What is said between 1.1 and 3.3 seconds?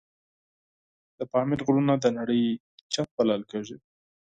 د پامیر غرونه د نړۍ چت